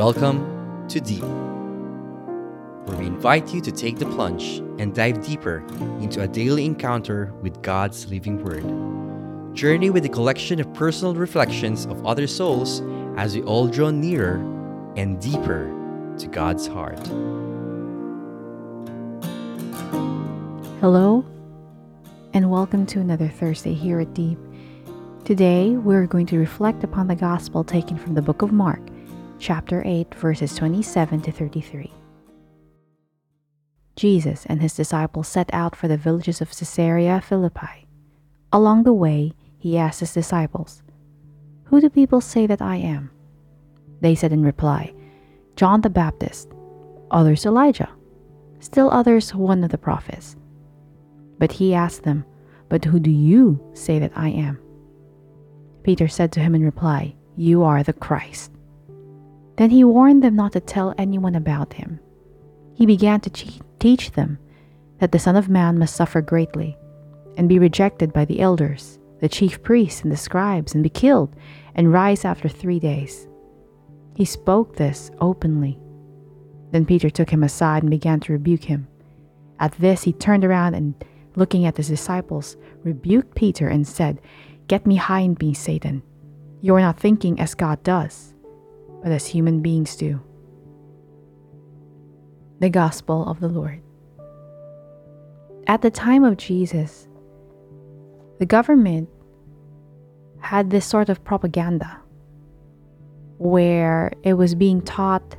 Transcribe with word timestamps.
Welcome 0.00 0.88
to 0.88 0.98
Deep, 0.98 1.22
where 2.86 2.96
we 2.96 3.04
invite 3.04 3.52
you 3.52 3.60
to 3.60 3.70
take 3.70 3.98
the 3.98 4.06
plunge 4.06 4.60
and 4.78 4.94
dive 4.94 5.22
deeper 5.22 5.62
into 6.00 6.22
a 6.22 6.26
daily 6.26 6.64
encounter 6.64 7.34
with 7.42 7.60
God's 7.60 8.08
living 8.10 8.42
Word. 8.42 9.54
Journey 9.54 9.90
with 9.90 10.06
a 10.06 10.08
collection 10.08 10.58
of 10.58 10.72
personal 10.72 11.14
reflections 11.14 11.84
of 11.84 12.06
other 12.06 12.26
souls 12.26 12.80
as 13.18 13.36
we 13.36 13.42
all 13.42 13.68
draw 13.68 13.90
nearer 13.90 14.36
and 14.96 15.20
deeper 15.20 15.70
to 16.16 16.26
God's 16.28 16.66
heart. 16.66 17.06
Hello, 20.80 21.26
and 22.32 22.50
welcome 22.50 22.86
to 22.86 23.00
another 23.00 23.28
Thursday 23.28 23.74
here 23.74 24.00
at 24.00 24.14
Deep. 24.14 24.38
Today, 25.26 25.72
we're 25.72 26.06
going 26.06 26.24
to 26.24 26.38
reflect 26.38 26.84
upon 26.84 27.06
the 27.06 27.14
gospel 27.14 27.62
taken 27.62 27.98
from 27.98 28.14
the 28.14 28.22
book 28.22 28.40
of 28.40 28.50
Mark 28.50 28.80
chapter 29.40 29.82
8, 29.86 30.14
verses 30.16 30.54
27 30.54 31.22
to 31.22 31.32
33. 31.32 31.90
Jesus 33.96 34.44
and 34.46 34.60
his 34.60 34.74
disciples 34.74 35.28
set 35.28 35.48
out 35.52 35.74
for 35.74 35.88
the 35.88 35.96
villages 35.96 36.42
of 36.42 36.50
Caesarea 36.50 37.20
Philippi. 37.22 37.88
Along 38.52 38.82
the 38.82 38.92
way, 38.92 39.32
he 39.58 39.78
asked 39.78 40.00
his 40.00 40.12
disciples, 40.12 40.82
Who 41.64 41.80
do 41.80 41.88
people 41.88 42.20
say 42.20 42.46
that 42.46 42.60
I 42.60 42.76
am? 42.76 43.10
They 44.02 44.14
said 44.14 44.32
in 44.32 44.44
reply, 44.44 44.92
John 45.56 45.80
the 45.80 45.90
Baptist, 45.90 46.50
others 47.10 47.46
Elijah, 47.46 47.88
still 48.60 48.90
others 48.90 49.34
one 49.34 49.64
of 49.64 49.70
the 49.70 49.78
prophets. 49.78 50.36
But 51.38 51.52
he 51.52 51.72
asked 51.72 52.02
them, 52.02 52.26
But 52.68 52.84
who 52.84 53.00
do 53.00 53.10
you 53.10 53.58
say 53.72 53.98
that 53.98 54.12
I 54.14 54.28
am? 54.28 54.58
Peter 55.82 56.08
said 56.08 56.30
to 56.32 56.40
him 56.40 56.54
in 56.54 56.62
reply, 56.62 57.14
You 57.36 57.62
are 57.62 57.82
the 57.82 57.94
Christ. 57.94 58.52
Then 59.60 59.68
he 59.68 59.84
warned 59.84 60.24
them 60.24 60.36
not 60.36 60.52
to 60.52 60.60
tell 60.60 60.94
anyone 60.96 61.34
about 61.34 61.74
him. 61.74 62.00
He 62.72 62.86
began 62.86 63.20
to 63.20 63.60
teach 63.78 64.12
them 64.12 64.38
that 65.00 65.12
the 65.12 65.18
Son 65.18 65.36
of 65.36 65.50
Man 65.50 65.78
must 65.78 65.94
suffer 65.94 66.22
greatly, 66.22 66.78
and 67.36 67.46
be 67.46 67.58
rejected 67.58 68.10
by 68.10 68.24
the 68.24 68.40
elders, 68.40 68.98
the 69.20 69.28
chief 69.28 69.62
priests, 69.62 70.00
and 70.00 70.10
the 70.10 70.16
scribes, 70.16 70.72
and 70.72 70.82
be 70.82 70.88
killed, 70.88 71.36
and 71.74 71.92
rise 71.92 72.24
after 72.24 72.48
three 72.48 72.78
days. 72.78 73.28
He 74.16 74.24
spoke 74.24 74.76
this 74.76 75.10
openly. 75.20 75.78
Then 76.70 76.86
Peter 76.86 77.10
took 77.10 77.28
him 77.28 77.42
aside 77.42 77.82
and 77.82 77.90
began 77.90 78.20
to 78.20 78.32
rebuke 78.32 78.64
him. 78.64 78.88
At 79.58 79.72
this, 79.72 80.04
he 80.04 80.14
turned 80.14 80.46
around 80.46 80.72
and, 80.72 80.94
looking 81.36 81.66
at 81.66 81.76
his 81.76 81.88
disciples, 81.88 82.56
rebuked 82.82 83.34
Peter 83.34 83.68
and 83.68 83.86
said, 83.86 84.22
Get 84.68 84.84
behind 84.84 85.38
me, 85.38 85.52
Satan. 85.52 86.02
You 86.62 86.76
are 86.76 86.80
not 86.80 86.98
thinking 86.98 87.38
as 87.38 87.54
God 87.54 87.82
does 87.82 88.32
but 89.02 89.12
as 89.12 89.26
human 89.26 89.60
beings 89.60 89.96
do. 89.96 90.20
The 92.60 92.68
Gospel 92.70 93.26
of 93.28 93.40
the 93.40 93.48
Lord. 93.48 93.80
At 95.66 95.82
the 95.82 95.90
time 95.90 96.24
of 96.24 96.36
Jesus, 96.36 97.08
the 98.38 98.46
government 98.46 99.08
had 100.40 100.70
this 100.70 100.86
sort 100.86 101.08
of 101.08 101.22
propaganda 101.24 102.00
where 103.38 104.12
it 104.22 104.34
was 104.34 104.54
being 104.54 104.82
taught 104.82 105.36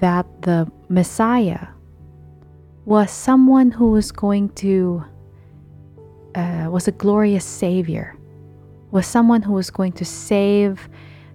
that 0.00 0.26
the 0.42 0.70
Messiah 0.88 1.68
was 2.84 3.10
someone 3.10 3.70
who 3.70 3.90
was 3.90 4.12
going 4.12 4.48
to 4.50 5.04
uh, 6.34 6.68
was 6.70 6.88
a 6.88 6.92
glorious 6.92 7.44
savior 7.44 8.16
was 8.92 9.06
someone 9.06 9.42
who 9.42 9.52
was 9.52 9.70
going 9.70 9.92
to 9.92 10.04
save 10.04 10.88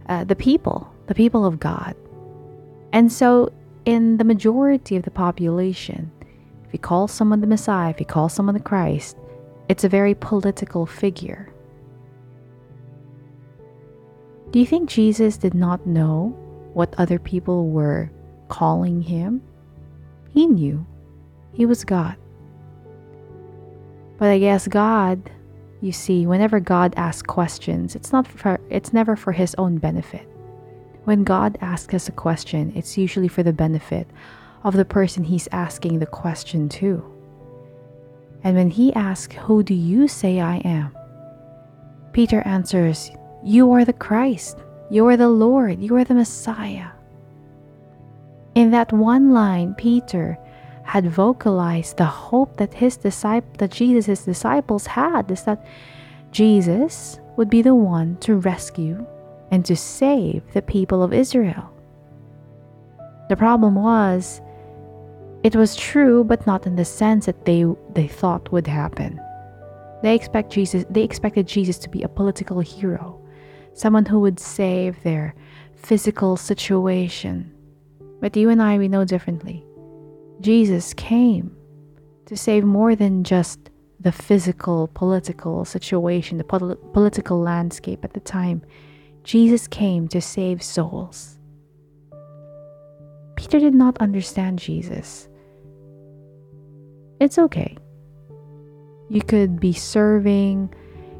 uh, 0.09 0.23
the 0.23 0.35
people, 0.35 0.91
the 1.07 1.15
people 1.15 1.45
of 1.45 1.59
God. 1.59 1.95
And 2.93 3.11
so, 3.11 3.51
in 3.85 4.17
the 4.17 4.23
majority 4.23 4.95
of 4.95 5.03
the 5.03 5.11
population, 5.11 6.11
if 6.65 6.73
you 6.73 6.79
call 6.79 7.07
someone 7.07 7.41
the 7.41 7.47
Messiah, 7.47 7.89
if 7.89 7.99
you 7.99 8.05
call 8.05 8.29
someone 8.29 8.55
the 8.55 8.61
Christ, 8.61 9.17
it's 9.69 9.83
a 9.83 9.89
very 9.89 10.15
political 10.15 10.85
figure. 10.85 11.51
Do 14.51 14.59
you 14.59 14.65
think 14.65 14.89
Jesus 14.89 15.37
did 15.37 15.53
not 15.53 15.85
know 15.85 16.35
what 16.73 16.95
other 16.97 17.19
people 17.19 17.69
were 17.69 18.09
calling 18.47 19.01
him? 19.01 19.41
He 20.33 20.47
knew. 20.47 20.85
He 21.53 21.65
was 21.65 21.83
God. 21.83 22.15
But 24.17 24.29
I 24.29 24.39
guess 24.39 24.67
God 24.67 25.31
you 25.81 25.91
see, 25.91 26.25
whenever 26.25 26.59
God 26.59 26.93
asks 26.97 27.21
questions, 27.21 27.95
it's 27.95 28.11
not 28.11 28.27
for 28.27 28.59
it's 28.69 28.93
never 28.93 29.15
for 29.15 29.31
his 29.31 29.53
own 29.57 29.77
benefit. 29.77 30.27
When 31.03 31.23
God 31.23 31.57
asks 31.61 31.93
us 31.93 32.09
a 32.09 32.11
question, 32.11 32.73
it's 32.75 32.97
usually 32.97 33.27
for 33.27 33.43
the 33.43 33.53
benefit 33.53 34.07
of 34.63 34.73
the 34.73 34.85
person 34.85 35.23
he's 35.23 35.47
asking 35.51 35.99
the 35.99 36.05
question 36.05 36.67
to. 36.69 37.03
And 38.43 38.55
when 38.55 38.69
he 38.69 38.93
asks, 38.93 39.35
Who 39.35 39.63
do 39.63 39.73
you 39.73 40.07
say 40.07 40.39
I 40.39 40.57
am? 40.57 40.95
Peter 42.11 42.41
answers, 42.41 43.11
You 43.43 43.71
are 43.71 43.85
the 43.85 43.93
Christ, 43.93 44.57
you 44.89 45.07
are 45.07 45.17
the 45.17 45.29
Lord, 45.29 45.79
you 45.79 45.95
are 45.95 46.03
the 46.03 46.15
Messiah. 46.15 46.89
In 48.55 48.71
that 48.71 48.91
one 48.91 49.31
line, 49.31 49.75
Peter 49.75 50.37
had 50.87 51.11
vocalized 51.11 51.97
the 51.97 52.05
hope 52.05 52.55
that 52.55 52.73
his 52.73 52.95
disciple 52.95 53.51
that 53.57 53.71
Jesus' 53.71 54.23
disciples 54.23 54.87
had 54.87 55.29
is 55.29 55.43
that 55.43 55.65
Jesus 56.31 57.19
would 57.35 57.49
be 57.49 57.61
the 57.61 57.75
one 57.75 58.15
to 58.21 58.35
rescue 58.35 59.05
and 59.51 59.65
to 59.65 59.75
save 59.75 60.41
the 60.53 60.61
people 60.61 61.03
of 61.03 61.11
Israel. 61.11 61.69
The 63.27 63.35
problem 63.35 63.75
was 63.75 64.39
it 65.43 65.57
was 65.57 65.75
true 65.75 66.23
but 66.23 66.47
not 66.47 66.65
in 66.65 66.77
the 66.77 66.85
sense 66.85 67.25
that 67.25 67.43
they 67.43 67.65
they 67.93 68.07
thought 68.07 68.49
would 68.53 68.65
happen. 68.67 69.19
They 70.03 70.15
expect 70.15 70.53
Jesus 70.53 70.85
they 70.89 71.03
expected 71.03 71.47
Jesus 71.47 71.77
to 71.79 71.89
be 71.89 72.03
a 72.03 72.15
political 72.19 72.61
hero, 72.61 73.19
someone 73.73 74.05
who 74.05 74.21
would 74.21 74.39
save 74.39 75.03
their 75.03 75.35
physical 75.75 76.37
situation. 76.37 77.51
But 78.21 78.37
you 78.37 78.49
and 78.49 78.61
I 78.61 78.77
we 78.77 78.87
know 78.87 79.03
differently. 79.03 79.66
Jesus 80.41 80.93
came 80.93 81.55
to 82.25 82.37
save 82.37 82.63
more 82.63 82.95
than 82.95 83.23
just 83.23 83.69
the 83.99 84.11
physical, 84.11 84.89
political 84.93 85.65
situation, 85.65 86.37
the 86.37 86.43
pol- 86.43 86.75
political 86.93 87.39
landscape 87.39 88.03
at 88.03 88.13
the 88.13 88.19
time. 88.19 88.61
Jesus 89.23 89.67
came 89.67 90.07
to 90.09 90.21
save 90.21 90.61
souls. 90.61 91.37
Peter 93.35 93.59
did 93.59 93.73
not 93.73 93.97
understand 93.99 94.59
Jesus. 94.59 95.27
It's 97.19 97.37
okay. 97.37 97.77
You 99.09 99.21
could 99.21 99.59
be 99.59 99.73
serving 99.73 100.73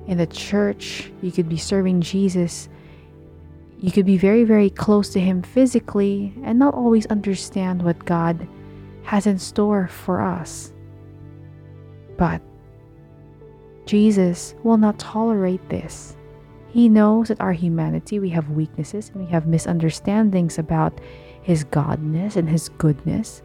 in 0.08 0.18
the 0.18 0.28
church, 0.28 1.12
you 1.22 1.32
could 1.32 1.50
be 1.50 1.58
serving 1.58 2.02
Jesus. 2.02 2.70
You 3.80 3.92
could 3.92 4.06
be 4.06 4.18
very, 4.18 4.44
very 4.44 4.72
close 4.72 5.10
to 5.10 5.20
Him 5.20 5.44
physically 5.44 6.34
and 6.44 6.58
not 6.58 6.74
always 6.74 7.06
understand 7.08 7.84
what 7.84 8.04
God 8.06 8.48
has 9.08 9.26
in 9.26 9.40
store 9.40 9.88
for 9.88 10.20
us. 10.20 10.74
But 12.18 12.42
Jesus 13.86 14.54
will 14.64 14.76
not 14.76 15.00
tolerate 15.00 15.70
this. 15.70 16.18
He 16.68 16.90
knows 16.90 17.30
that 17.30 17.40
our 17.40 17.54
humanity, 17.54 18.20
we 18.20 18.30
have 18.32 18.50
weaknesses 18.50 19.10
and 19.10 19.24
we 19.24 19.32
have 19.32 19.48
misunderstandings 19.48 20.60
about 20.60 21.00
His 21.42 21.64
godness 21.64 22.36
and 22.36 22.50
His 22.50 22.68
goodness. 22.68 23.44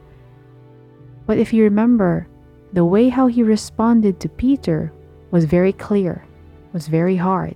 But 1.27 1.39
if 1.39 1.53
you 1.53 1.63
remember, 1.63 2.27
the 2.73 2.85
way 2.85 3.09
how 3.09 3.29
He 3.29 3.45
responded 3.45 4.19
to 4.19 4.29
Peter 4.29 4.93
was 5.31 5.45
very 5.45 5.73
clear, 5.73 6.27
was 6.73 6.89
very 6.89 7.15
hard, 7.15 7.55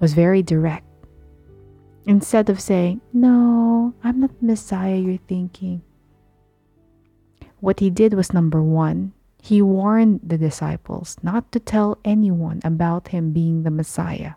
was 0.00 0.14
very 0.14 0.42
direct. 0.42 0.86
Instead 2.06 2.48
of 2.48 2.58
saying, 2.58 3.02
No, 3.12 3.92
I'm 4.02 4.20
not 4.20 4.30
the 4.40 4.46
Messiah 4.46 4.96
you're 4.96 5.18
thinking, 5.28 5.82
what 7.60 7.80
he 7.80 7.90
did 7.90 8.14
was 8.14 8.32
number 8.32 8.62
one, 8.62 9.12
he 9.42 9.62
warned 9.62 10.20
the 10.22 10.38
disciples 10.38 11.16
not 11.22 11.50
to 11.52 11.60
tell 11.60 11.98
anyone 12.04 12.60
about 12.64 13.08
him 13.08 13.32
being 13.32 13.62
the 13.62 13.70
Messiah. 13.70 14.34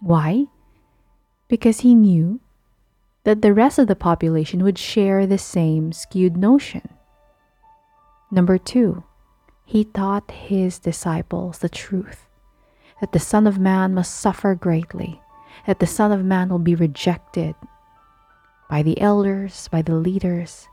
Why? 0.00 0.46
Because 1.48 1.80
he 1.80 1.94
knew 1.94 2.40
that 3.24 3.42
the 3.42 3.54
rest 3.54 3.78
of 3.78 3.86
the 3.86 3.96
population 3.96 4.64
would 4.64 4.78
share 4.78 5.26
the 5.26 5.38
same 5.38 5.92
skewed 5.92 6.36
notion. 6.36 6.88
Number 8.30 8.58
two, 8.58 9.04
he 9.64 9.84
taught 9.84 10.30
his 10.30 10.78
disciples 10.78 11.58
the 11.58 11.68
truth 11.68 12.26
that 13.00 13.12
the 13.12 13.18
Son 13.18 13.46
of 13.46 13.58
Man 13.58 13.94
must 13.94 14.14
suffer 14.14 14.54
greatly, 14.54 15.20
that 15.66 15.80
the 15.80 15.86
Son 15.86 16.12
of 16.12 16.24
Man 16.24 16.48
will 16.48 16.58
be 16.58 16.74
rejected 16.74 17.54
by 18.68 18.82
the 18.82 19.00
elders, 19.00 19.68
by 19.68 19.82
the 19.82 19.94
leaders, 19.94 20.68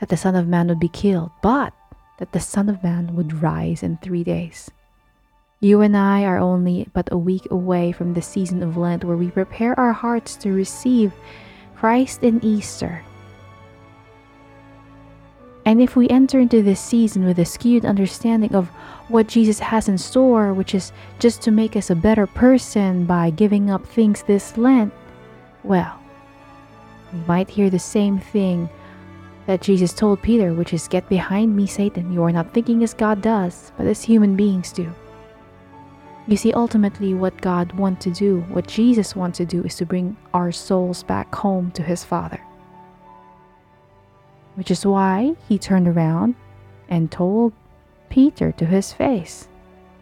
that 0.00 0.08
the 0.08 0.16
Son 0.16 0.34
of 0.34 0.46
Man 0.46 0.68
would 0.68 0.80
be 0.80 0.88
killed, 0.88 1.30
but 1.42 1.72
that 2.18 2.32
the 2.32 2.40
Son 2.40 2.68
of 2.68 2.82
Man 2.82 3.14
would 3.14 3.42
rise 3.42 3.82
in 3.82 3.96
three 3.98 4.24
days. 4.24 4.70
You 5.60 5.80
and 5.80 5.96
I 5.96 6.24
are 6.24 6.38
only 6.38 6.88
but 6.92 7.08
a 7.10 7.18
week 7.18 7.50
away 7.50 7.90
from 7.90 8.14
the 8.14 8.22
season 8.22 8.62
of 8.62 8.76
Lent 8.76 9.04
where 9.04 9.16
we 9.16 9.30
prepare 9.30 9.78
our 9.78 9.92
hearts 9.92 10.36
to 10.36 10.52
receive 10.52 11.12
Christ 11.74 12.22
in 12.22 12.44
Easter. 12.44 13.02
And 15.64 15.82
if 15.82 15.96
we 15.96 16.08
enter 16.08 16.38
into 16.38 16.62
this 16.62 16.80
season 16.80 17.24
with 17.24 17.38
a 17.38 17.44
skewed 17.44 17.84
understanding 17.84 18.54
of 18.54 18.68
what 19.08 19.26
Jesus 19.26 19.58
has 19.58 19.88
in 19.88 19.98
store, 19.98 20.54
which 20.54 20.74
is 20.74 20.92
just 21.18 21.42
to 21.42 21.50
make 21.50 21.76
us 21.76 21.90
a 21.90 21.94
better 21.94 22.26
person 22.26 23.04
by 23.04 23.30
giving 23.30 23.68
up 23.68 23.84
things 23.84 24.22
this 24.22 24.56
Lent, 24.56 24.92
well, 25.64 26.00
we 27.12 27.18
might 27.26 27.50
hear 27.50 27.68
the 27.68 27.78
same 27.78 28.18
thing 28.18 28.70
that 29.48 29.62
Jesus 29.62 29.94
told 29.94 30.20
Peter, 30.20 30.52
which 30.52 30.74
is, 30.74 30.86
Get 30.86 31.08
behind 31.08 31.56
me, 31.56 31.66
Satan. 31.66 32.12
You 32.12 32.22
are 32.24 32.32
not 32.32 32.52
thinking 32.52 32.84
as 32.84 32.92
God 32.92 33.22
does, 33.22 33.72
but 33.78 33.86
as 33.86 34.04
human 34.04 34.36
beings 34.36 34.72
do. 34.72 34.92
You 36.26 36.36
see, 36.36 36.52
ultimately, 36.52 37.14
what 37.14 37.40
God 37.40 37.72
wants 37.72 38.04
to 38.04 38.10
do, 38.10 38.42
what 38.50 38.68
Jesus 38.68 39.16
wants 39.16 39.38
to 39.38 39.46
do, 39.46 39.64
is 39.64 39.76
to 39.76 39.86
bring 39.86 40.18
our 40.34 40.52
souls 40.52 41.02
back 41.02 41.34
home 41.34 41.70
to 41.70 41.82
His 41.82 42.04
Father. 42.04 42.44
Which 44.54 44.70
is 44.70 44.84
why 44.84 45.34
He 45.48 45.56
turned 45.56 45.88
around 45.88 46.34
and 46.90 47.10
told 47.10 47.54
Peter 48.10 48.52
to 48.52 48.66
his 48.66 48.92
face 48.92 49.48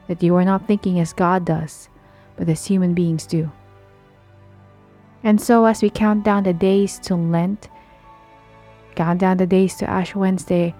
that 0.08 0.22
you 0.22 0.34
are 0.34 0.44
not 0.44 0.66
thinking 0.66 0.98
as 0.98 1.12
God 1.12 1.44
does, 1.44 1.88
but 2.36 2.48
as 2.48 2.66
human 2.66 2.94
beings 2.94 3.26
do. 3.26 3.50
And 5.22 5.40
so, 5.40 5.64
as 5.64 5.82
we 5.82 5.90
count 5.90 6.24
down 6.24 6.44
the 6.44 6.52
days 6.52 6.98
to 7.00 7.16
Lent, 7.16 7.68
count 8.96 9.20
down 9.20 9.36
the 9.36 9.46
days 9.46 9.76
to 9.76 9.88
Ash 9.88 10.14
Wednesday, 10.14 10.74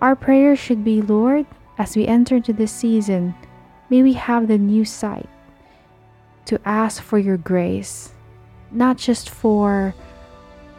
our 0.00 0.14
prayer 0.14 0.54
should 0.54 0.84
be 0.84 1.02
Lord, 1.02 1.46
as 1.78 1.96
we 1.96 2.06
enter 2.06 2.36
into 2.36 2.52
this 2.52 2.70
season, 2.70 3.34
may 3.90 4.02
we 4.02 4.12
have 4.12 4.46
the 4.46 4.58
new 4.58 4.84
sight 4.84 5.28
to 6.44 6.60
ask 6.64 7.02
for 7.02 7.18
your 7.18 7.38
grace, 7.38 8.12
not 8.70 8.98
just 8.98 9.30
for 9.30 9.94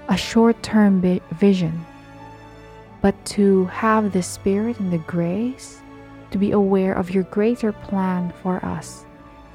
a 0.08 0.16
short 0.16 0.62
term 0.62 1.02
vision, 1.32 1.86
but 3.02 3.14
to 3.26 3.66
have 3.66 4.14
the 4.14 4.24
Spirit 4.24 4.80
and 4.80 4.94
the 4.94 5.00
grace 5.00 5.82
to 6.32 6.38
be 6.38 6.52
aware 6.52 6.94
of 6.94 7.12
your 7.12 7.24
greater 7.24 7.72
plan 7.72 8.32
for 8.42 8.64
us, 8.64 9.06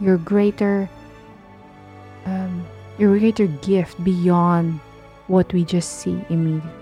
your 0.00 0.18
greater, 0.18 0.88
um, 2.26 2.66
your 2.98 3.18
greater 3.18 3.46
gift 3.46 4.02
beyond 4.02 4.80
what 5.28 5.52
we 5.52 5.64
just 5.64 6.00
see 6.00 6.24
immediately. 6.28 6.79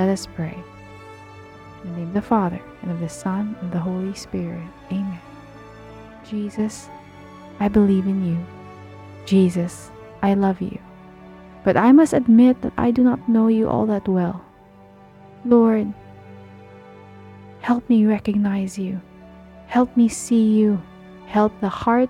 Let 0.00 0.08
us 0.08 0.24
pray. 0.24 0.56
In 1.84 1.92
the 1.92 1.98
name 1.98 2.08
of 2.08 2.14
the 2.14 2.22
Father, 2.22 2.58
and 2.80 2.90
of 2.90 3.00
the 3.00 3.08
Son, 3.10 3.54
and 3.60 3.66
of 3.66 3.70
the 3.70 3.78
Holy 3.78 4.14
Spirit. 4.14 4.64
Amen. 4.90 5.20
Jesus, 6.24 6.88
I 7.60 7.68
believe 7.68 8.06
in 8.06 8.24
you. 8.24 8.38
Jesus, 9.26 9.90
I 10.22 10.32
love 10.32 10.62
you. 10.62 10.78
But 11.64 11.76
I 11.76 11.92
must 11.92 12.14
admit 12.14 12.62
that 12.62 12.72
I 12.78 12.92
do 12.92 13.04
not 13.04 13.28
know 13.28 13.48
you 13.48 13.68
all 13.68 13.84
that 13.92 14.08
well. 14.08 14.42
Lord, 15.44 15.92
help 17.60 17.86
me 17.90 18.06
recognize 18.06 18.78
you. 18.78 19.02
Help 19.66 19.94
me 19.98 20.08
see 20.08 20.56
you. 20.56 20.80
Help 21.26 21.52
the 21.60 21.68
heart 21.68 22.08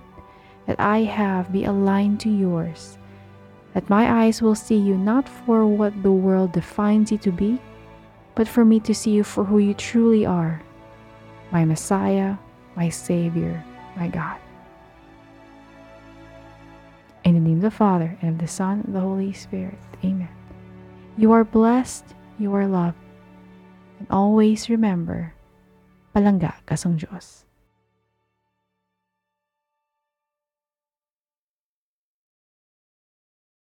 that 0.65 0.79
I 0.79 0.99
have 0.99 1.51
be 1.51 1.65
aligned 1.65 2.21
to 2.21 2.29
yours. 2.29 2.97
That 3.73 3.89
my 3.89 4.23
eyes 4.23 4.41
will 4.41 4.55
see 4.55 4.77
you 4.77 4.95
not 4.97 5.27
for 5.27 5.67
what 5.67 5.91
the 6.03 6.11
world 6.13 6.53
defines 6.53 7.11
you 7.11 7.17
to 7.17 7.33
be, 7.33 7.59
but 8.41 8.47
for 8.47 8.65
me 8.65 8.79
to 8.79 8.89
see 8.89 9.11
you 9.11 9.23
for 9.23 9.43
who 9.45 9.59
you 9.59 9.71
truly 9.71 10.25
are 10.25 10.63
my 11.51 11.63
Messiah, 11.63 12.33
my 12.75 12.89
Savior, 12.89 13.63
my 13.95 14.07
God. 14.07 14.41
In 17.23 17.35
the 17.35 17.39
name 17.39 17.57
of 17.57 17.61
the 17.61 17.69
Father, 17.69 18.17
and 18.19 18.31
of 18.31 18.37
the 18.39 18.47
Son, 18.47 18.81
and 18.81 18.95
the 18.95 18.99
Holy 18.99 19.31
Spirit. 19.31 19.77
Amen. 20.03 20.33
You 21.19 21.33
are 21.33 21.43
blessed, 21.43 22.15
you 22.39 22.51
are 22.55 22.65
loved, 22.65 22.97
and 23.99 24.07
always 24.09 24.71
remember, 24.71 25.35
palangga 26.15 26.65
ka 26.65 26.73
Diyos. 26.73 27.45